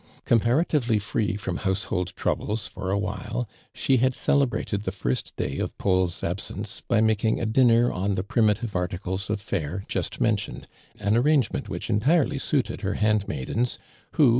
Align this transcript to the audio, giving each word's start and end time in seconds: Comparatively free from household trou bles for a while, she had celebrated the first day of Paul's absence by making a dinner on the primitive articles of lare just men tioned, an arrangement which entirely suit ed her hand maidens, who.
Comparatively 0.25 0.97
free 0.97 1.35
from 1.37 1.57
household 1.57 2.13
trou 2.15 2.33
bles 2.35 2.65
for 2.67 2.89
a 2.89 2.97
while, 2.97 3.47
she 3.71 3.97
had 3.97 4.15
celebrated 4.15 4.81
the 4.81 4.91
first 4.91 5.35
day 5.35 5.59
of 5.59 5.77
Paul's 5.77 6.23
absence 6.23 6.81
by 6.81 7.01
making 7.01 7.39
a 7.39 7.45
dinner 7.45 7.91
on 7.91 8.15
the 8.15 8.23
primitive 8.23 8.75
articles 8.75 9.29
of 9.29 9.51
lare 9.51 9.83
just 9.87 10.19
men 10.19 10.37
tioned, 10.37 10.63
an 10.99 11.15
arrangement 11.15 11.69
which 11.69 11.87
entirely 11.87 12.39
suit 12.39 12.71
ed 12.71 12.81
her 12.81 12.95
hand 12.95 13.27
maidens, 13.27 13.77
who. 14.13 14.29